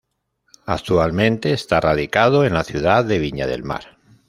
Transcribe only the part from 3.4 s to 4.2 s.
del Mar.